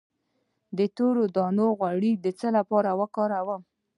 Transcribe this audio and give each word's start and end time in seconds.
د 0.77 0.79
تورې 0.95 1.25
دانې 1.35 1.67
غوړي 1.77 2.11
د 2.23 2.27
څه 2.39 2.47
لپاره 2.57 2.89
وکاروم؟ 2.99 3.61